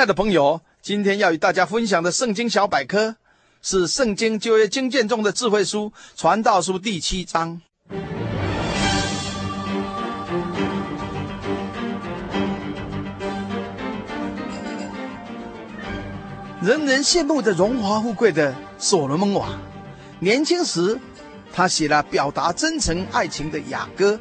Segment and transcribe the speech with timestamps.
[0.00, 3.16] 亲爱的朋友，今天要与大家分享的圣经小百科
[3.60, 7.60] 是《圣经旧约经卷中的智慧书》传道书第七章。
[16.62, 19.60] 人人羡慕的荣华富贵的所罗门王，
[20.18, 20.98] 年轻时
[21.52, 24.18] 他写了表达真诚爱情的雅歌，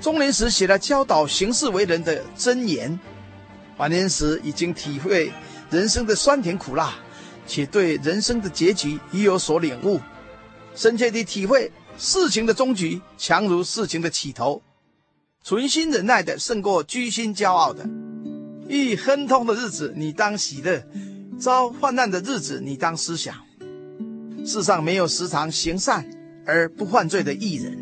[0.00, 2.98] 中年时写了教导行事为人的箴言。
[3.82, 5.32] 晚年时已经体会
[5.68, 6.94] 人生的酸甜苦辣，
[7.48, 10.00] 且对人生的结局已有所领悟，
[10.72, 14.62] 深切地体会事情的终局强如事情的起头，
[15.42, 17.84] 存心忍耐的胜过居心骄傲的。
[18.68, 20.84] 遇亨通的日子，你当喜乐；
[21.36, 23.34] 遭患难的日子，你当思想。
[24.46, 26.08] 世上没有时常行善
[26.46, 27.76] 而不犯罪的艺人。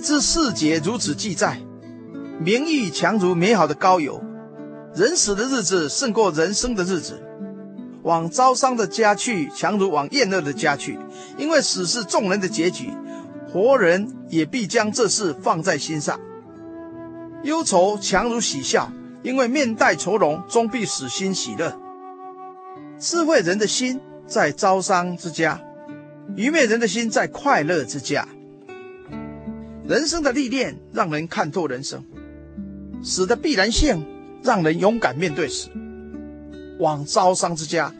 [0.00, 1.60] 至四节如此记载：
[2.40, 4.22] 名誉强如美好的膏油，
[4.94, 7.22] 人死的日子胜过人生的日子。
[8.02, 10.98] 往招商的家去，强如往厌乐的家去，
[11.36, 12.90] 因为死是众人的结局，
[13.52, 16.18] 活人也必将这事放在心上。
[17.42, 18.90] 忧愁强如喜笑，
[19.22, 21.78] 因为面带愁容，终必使心喜乐。
[22.98, 25.60] 智慧人的心在招商之家，
[26.36, 28.26] 愚昧人的心在快乐之家。
[29.90, 32.04] 人生的历练让人看透人生，
[33.02, 34.06] 死的必然性
[34.40, 35.68] 让人勇敢面对死。
[36.78, 37.92] 往招商之家，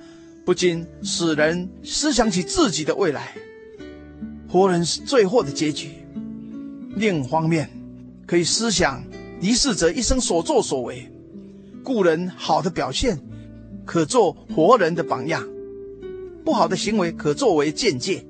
[0.44, 3.34] 不禁使人思想起自己的未来。
[4.48, 5.88] 活人是最后的结局。
[6.94, 7.68] 另一方面，
[8.24, 9.02] 可以思想
[9.40, 11.10] 离世者一生所作所为，
[11.82, 13.18] 故人好的表现
[13.84, 15.44] 可做活人的榜样，
[16.44, 18.24] 不好的行为可作为鉴戒。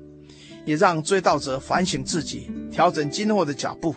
[0.65, 3.93] 也让追悼者反省自己，调整今后的脚步。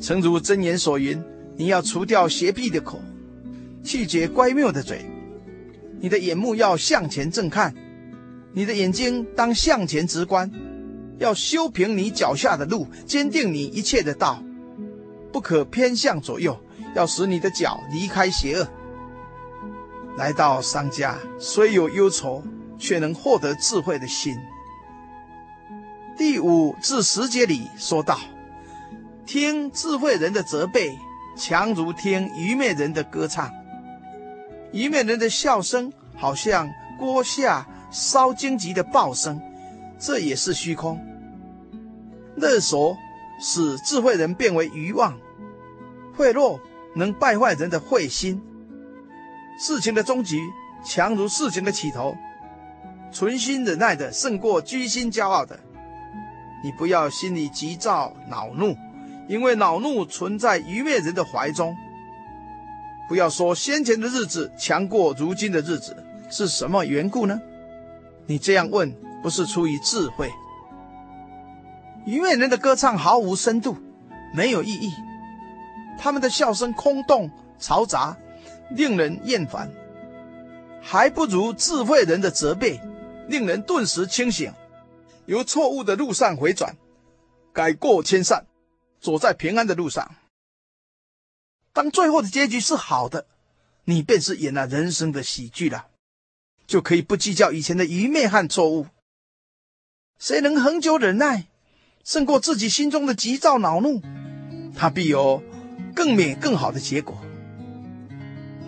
[0.00, 1.22] 诚如箴言所云
[1.56, 3.00] ：“你要除掉邪僻的口，
[3.84, 5.04] 去绝乖谬的嘴。
[6.00, 7.74] 你的眼目要向前正看，
[8.52, 10.50] 你的眼睛当向前直观。
[11.18, 14.42] 要修平你脚下的路，坚定你一切的道，
[15.30, 16.58] 不可偏向左右。
[16.96, 18.66] 要使你的脚离开邪恶。
[20.16, 22.42] 来到商家，虽有忧愁，
[22.78, 24.34] 却能获得智慧的心。”
[26.20, 28.20] 第五至十节里说道
[29.24, 30.94] ：“听智慧人的责备，
[31.34, 33.50] 强如听愚昧人的歌唱。
[34.70, 39.40] 愚昧人的笑声，好像锅下烧荆棘的爆声，
[39.98, 41.00] 这也是虚空。
[42.36, 42.94] 勒索
[43.40, 45.18] 使智慧人变为愚妄，
[46.14, 46.60] 贿赂
[46.94, 48.38] 能败坏人的慧心。
[49.58, 50.38] 事情的终局，
[50.84, 52.14] 强如事情的起头。
[53.10, 55.58] 存心忍耐的，胜过居心骄傲的。”
[56.62, 58.76] 你不要心里急躁恼怒，
[59.28, 61.76] 因为恼怒存在愚昧人的怀中。
[63.08, 65.96] 不要说先前的日子强过如今的日子，
[66.30, 67.40] 是什么缘故呢？
[68.26, 70.30] 你这样问，不是出于智慧。
[72.06, 73.76] 愚昧人的歌唱毫无深度，
[74.32, 74.92] 没有意义，
[75.98, 78.16] 他们的笑声空洞嘈杂，
[78.70, 79.70] 令人厌烦，
[80.80, 82.80] 还不如智慧人的责备，
[83.28, 84.52] 令人顿时清醒。
[85.30, 86.76] 由错误的路上回转，
[87.52, 88.46] 改过迁善，
[89.00, 90.16] 走在平安的路上。
[91.72, 93.28] 当最后的结局是好的，
[93.84, 95.86] 你便是演了人生的喜剧了，
[96.66, 98.88] 就可以不计较以前的愚昧和错误。
[100.18, 101.46] 谁能恒久忍耐，
[102.02, 104.02] 胜过自己心中的急躁恼怒，
[104.74, 105.44] 他必有
[105.94, 107.16] 更美更好的结果。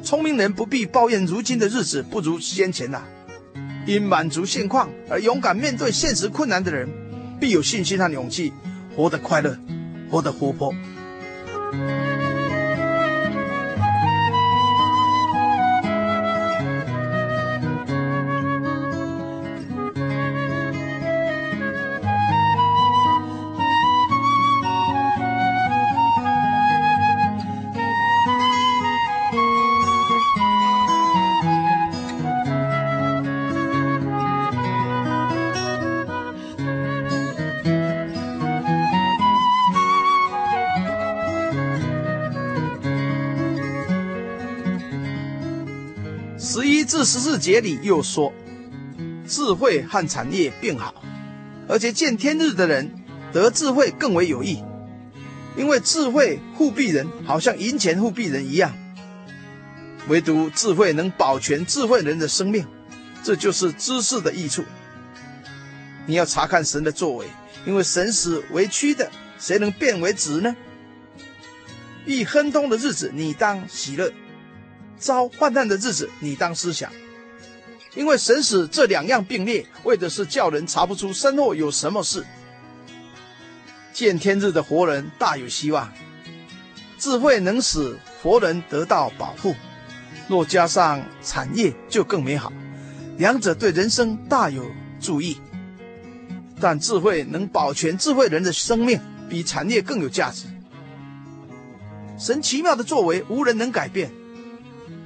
[0.05, 3.05] 聪明人不必抱怨如今的日子不如先前了。
[3.87, 6.89] 因满足现况而勇敢面对现实困难的人，
[7.41, 8.53] 必有信心和勇气，
[8.97, 9.57] 活得快乐，
[10.11, 10.73] 活得活泼。
[47.05, 48.33] 十四节里又说，
[49.27, 50.95] 智慧和产业并好，
[51.69, 52.91] 而且见天日的人
[53.33, 54.63] 得智慧更为有益，
[55.57, 58.73] 因为智慧护庇人，好像银钱护庇人一样。
[60.09, 62.67] 唯独智慧能保全智慧人的生命，
[63.23, 64.65] 这就是知识的益处。
[66.07, 67.27] 你要查看神的作为，
[67.65, 69.09] 因为神使为屈的，
[69.39, 70.57] 谁能变为直呢？
[72.05, 74.13] 遇亨通的日子，你当喜乐。
[75.03, 76.91] 遭患难的日子，你当思想，
[77.97, 82.25] 因为神使这两样并列，为的是叫人查不出身后有什么事。
[83.93, 85.93] 见天日的活人大有希望，
[86.99, 89.57] 智慧能使活人得到保护，
[90.29, 92.53] 若加上产业就更美好，
[93.19, 94.65] 两者对人生大有
[95.01, 95.37] 助益。
[96.61, 100.45] 但智慧能保全智慧人的生命，比产业更有价值。
[102.17, 104.13] 神奇妙的作为，无人能改变。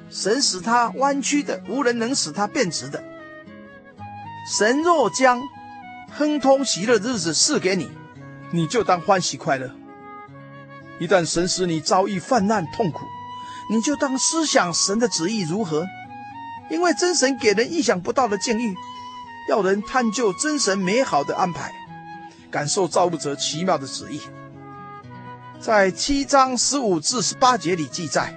[0.09, 3.03] 神使他弯曲的，无人能使他变直的。
[4.49, 5.43] 神若将
[6.13, 7.91] 亨通喜乐的日子赐给你，
[8.53, 9.69] 你就当欢喜快乐；
[11.01, 13.01] 一旦神使你遭遇泛滥痛苦，
[13.71, 15.85] 你就当思想神的旨意如何，
[16.71, 18.77] 因为真神给人意想不到的境遇，
[19.51, 21.73] 要人探究真神美好的安排，
[22.51, 24.21] 感受造物者奇妙的旨意。
[25.59, 28.33] 在七章十五至十八节里记载。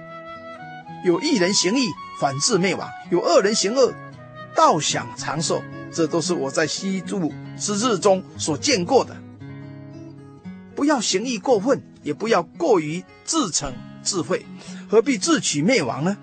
[1.04, 1.88] 有一人行义，
[2.18, 3.94] 反致灭亡；有恶人行恶，
[4.54, 5.62] 倒享长寿。
[5.92, 9.16] 这都是我在西柱之日中所见过的。
[10.76, 13.72] 不要行义过分，也不要过于自逞
[14.04, 14.46] 智慧，
[14.88, 16.16] 何必自取灭亡呢？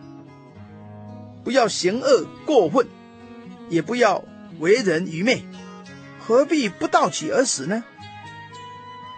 [1.43, 2.87] 不要行恶过分，
[3.67, 4.23] 也不要
[4.59, 5.43] 为人愚昧，
[6.25, 7.83] 何必不盗取而死呢？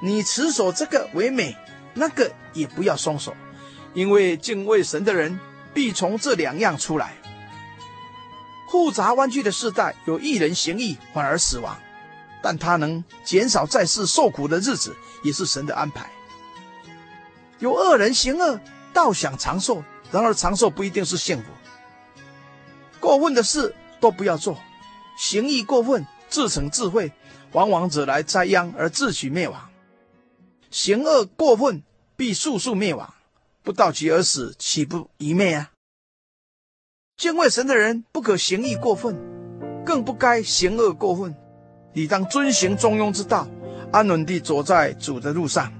[0.01, 1.55] 你持守这个为美，
[1.93, 3.35] 那个也不要松手，
[3.93, 5.39] 因为敬畏神的人。
[5.79, 7.15] 必从这两样出来。
[8.69, 11.79] 复杂弯曲的世代，有一人行义反而死亡，
[12.43, 14.93] 但他能减少在世受苦的日子，
[15.23, 16.09] 也是神的安排。
[17.59, 18.59] 有恶人行恶，
[18.93, 19.81] 倒享长寿，
[20.11, 21.45] 然而长寿不一定是幸福。
[22.99, 24.59] 过分的事都不要做，
[25.17, 27.09] 行义过分，自成智慧，
[27.53, 29.69] 往往惹来灾殃而自取灭亡。
[30.71, 31.81] 行恶过分，
[32.17, 33.13] 必速速灭亡。
[33.63, 35.71] 不到其而死，岂不愚昧啊？
[37.17, 39.15] 敬畏神的人不可行义过分，
[39.85, 41.35] 更不该行恶过分。
[41.93, 43.47] 理当遵行中庸之道，
[43.91, 45.73] 安稳地走在主的路上。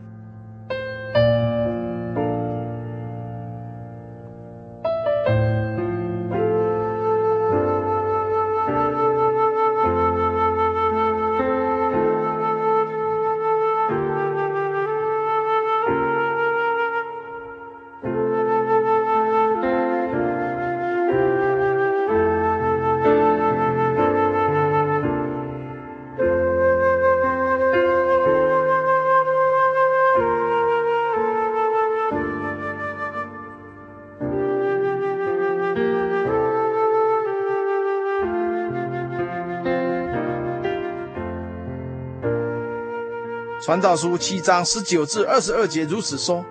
[43.70, 46.44] 传道书七章十九至二十二节如此说：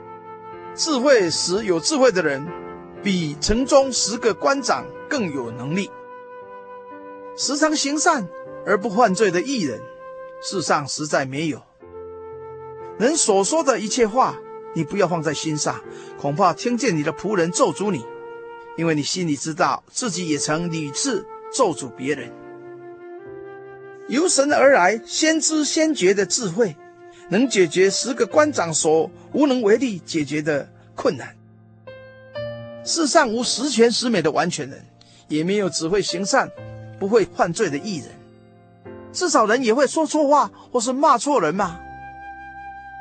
[0.76, 2.46] 智慧使有智慧的人，
[3.02, 5.90] 比城中十个官长更有能力。
[7.36, 8.28] 时常行善
[8.64, 9.80] 而不犯罪的艺人，
[10.40, 11.60] 世上实在没有。
[13.00, 14.36] 人所说的一切话，
[14.72, 15.82] 你不要放在心上，
[16.20, 18.06] 恐怕听见你的仆人咒诅你，
[18.76, 22.32] 因为你心里知道自己也曾屡次咒诅别人。
[24.06, 26.76] 由神而来，先知先觉的智慧。
[27.28, 31.34] 能解决十个官长所无能为力解决的困难。
[32.84, 34.82] 世上无十全十美的完全人，
[35.28, 36.50] 也没有只会行善、
[36.98, 38.06] 不会犯罪的艺人。
[39.12, 41.78] 至少人也会说错话或是骂错人嘛。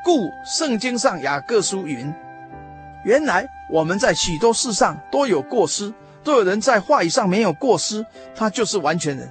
[0.04, 2.12] 故圣经上雅各书云
[3.04, 5.92] ：“原来我们在许多事上都有过失，
[6.22, 8.04] 都有人在话语上没有过失，
[8.34, 9.30] 他就是完全人，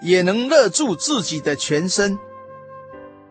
[0.00, 2.18] 也能勒住自己的全身。”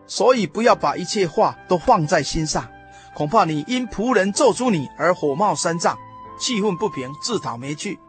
[0.08, 2.66] 所以不要把一切话都放在心上，
[3.14, 5.96] 恐怕你因仆人咒诅你而火冒三丈，
[6.40, 8.00] 气愤不平，自讨没趣。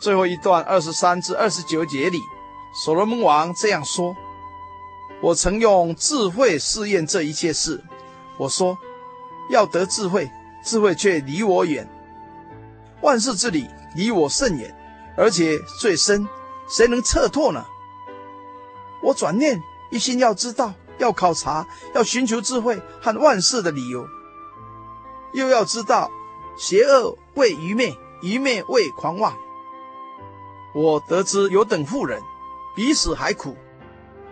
[0.00, 2.18] 最后一段二十三至二十九节里，
[2.84, 4.16] 所罗门王这样说
[5.20, 7.84] ：“我曾用智慧试验这一切事，
[8.38, 8.78] 我说
[9.50, 10.30] 要得智慧，
[10.64, 11.84] 智慧却离我远；
[13.02, 14.74] 万事之理离我甚远，
[15.16, 16.26] 而且最深，
[16.68, 17.66] 谁能测透呢？
[19.02, 24.06] 我转念一心要知道，要考察，要寻求智慧和万事的理由，
[25.34, 26.10] 又要知道
[26.58, 29.34] 邪恶为愚昧，愚昧为狂妄。”
[30.74, 32.20] 我得知有等妇人，
[32.76, 33.56] 比死还苦。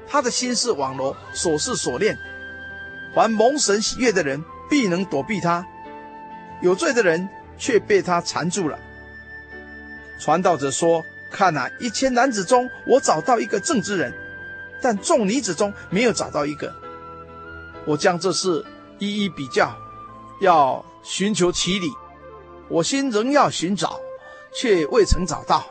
[0.07, 2.17] 他的心是网罗，所思所念。
[3.15, 5.65] 凡蒙神喜悦的人，必能躲避他；
[6.61, 8.79] 有罪的人却被他缠住了。
[10.21, 14.15] 传道者说：“看哪，一千男子中，我找到一个正直人，
[14.83, 16.73] 但众女子中没有找到一个。
[17.85, 18.64] 我将这事
[18.99, 19.76] 一一比较，
[20.40, 21.90] 要寻求其理。
[22.68, 24.00] 我心仍要寻找，
[24.52, 25.64] 却未曾找到。”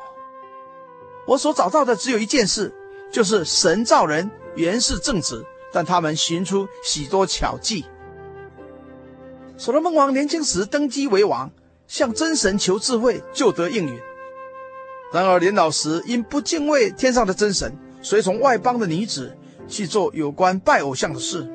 [1.28, 2.74] 我所找到的只有一件事，
[3.12, 5.44] 就是神造人原是正直，
[5.74, 7.84] 但他们寻出许多巧计。
[9.58, 11.52] 所罗门王年轻时登基为王，
[11.88, 14.00] 向真神求智慧，就得应允。
[15.12, 19.36] 然而年老时，因不敬畏天上的真神，随从外邦的女子
[19.68, 21.52] 去做有关拜偶像的事，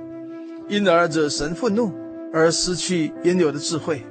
[0.69, 1.93] 因而惹神愤怒，
[2.33, 4.05] 而失去原有的智慧。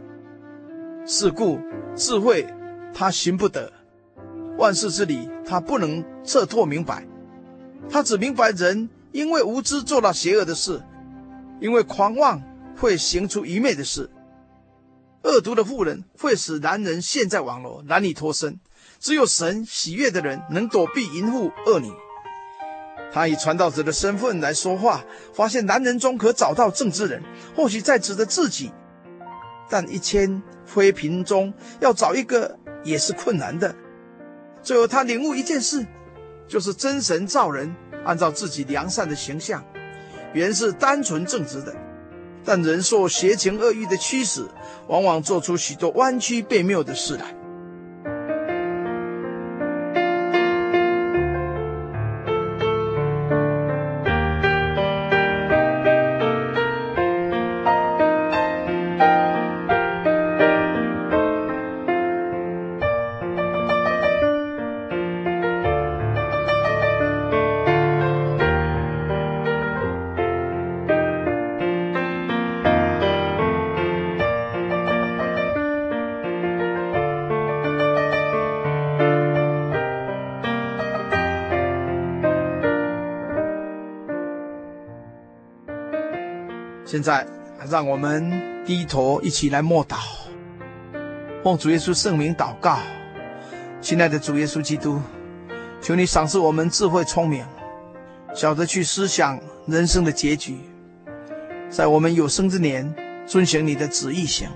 [1.06, 1.60] 是故
[1.98, 2.48] 智慧
[2.94, 3.70] 他寻不得。
[4.58, 7.06] 万事之理，他不能彻透明白。
[7.90, 10.82] 他只明白人因为无知做了邪恶的事，
[11.60, 12.42] 因为狂妄
[12.78, 14.10] 会行出愚昧的事。
[15.24, 18.62] 恶毒的妇人会使男人陷在网罗，难以脱身。
[18.98, 21.92] 只有神喜悦的人能躲避淫妇恶女。
[23.12, 27.24] 他以传道者的身份来说话，发现男人中可找到正直人，
[27.56, 28.72] 或许在指着自己，
[29.70, 33.74] 但一千妃嫔中要找一个也是困难的。
[34.62, 35.86] 最后，他领悟一件事，
[36.48, 37.76] 就是真神造人，
[38.06, 39.64] 按照自己良善的形象，
[40.34, 41.76] 原是单纯正直的，
[42.46, 44.46] 但人受邪情恶欲的驱使，
[44.88, 47.34] 往往做出许多弯曲悖谬的事来。
[87.10, 87.26] 在，
[87.72, 89.96] 让我们低头一起来默祷，
[91.44, 92.78] 奉主耶稣圣名祷告。
[93.82, 95.02] 亲爱的主耶稣基督，
[95.82, 97.44] 求你赏赐我们智慧聪明，
[98.36, 100.60] 晓得去思想人生的结局，
[101.68, 102.94] 在我们有生之年
[103.26, 104.48] 遵行你的旨意行。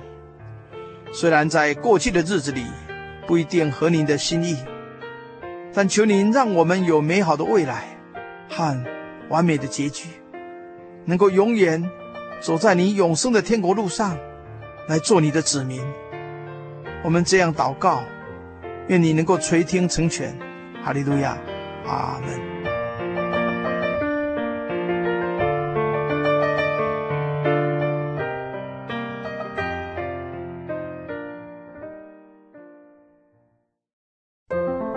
[1.11, 2.65] 虽然在过去的日子里
[3.25, 4.55] 不一定合您的心意，
[5.73, 7.97] 但求您让我们有美好的未来
[8.47, 8.79] 和
[9.29, 10.07] 完美的结局，
[11.03, 11.83] 能够永远。
[12.43, 14.17] 走在你永生的天国路上，
[14.89, 15.81] 来做你的子民。
[17.01, 18.03] 我们这样祷告，
[18.89, 20.37] 愿你能够垂听成全。
[20.83, 21.37] 哈利路亚，
[21.87, 22.53] 阿门。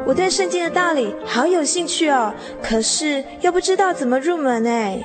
[0.04, 5.04] 我对圣经的道理好有兴趣哦，可是又不知道怎么入门哎。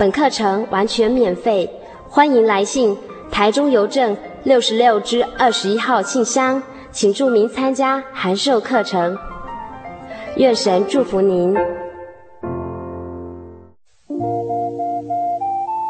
[0.00, 1.70] 本课程完全免费，
[2.08, 2.96] 欢迎来信
[3.30, 9.14] 台中邮政六十六支二十一号信箱，请注明参加函授课程。
[10.38, 11.52] 愿神祝福您。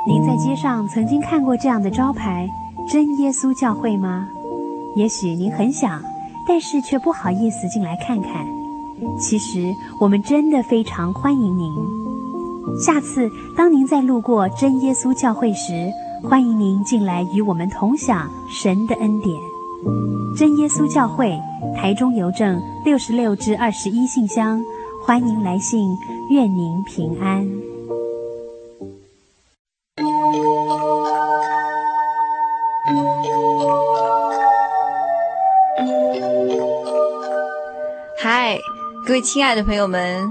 [0.09, 2.49] 您在街上曾经看过这样的招牌
[2.91, 4.27] “真耶稣教会”吗？
[4.97, 6.03] 也许您很想，
[6.49, 8.45] 但是却不好意思进来看看。
[9.21, 12.00] 其实我们真的非常欢迎您。
[12.81, 15.91] 下次当您再路过真耶稣教会时，
[16.23, 19.37] 欢迎您进来与我们同享神的恩典。
[20.37, 21.39] 真耶稣教会
[21.77, 24.63] 台中邮政六十六至二十一信箱，
[25.05, 25.97] 欢迎来信，
[26.31, 27.47] 愿您平安。
[38.19, 38.59] 嗨，
[39.07, 40.31] 各位亲爱的朋友们，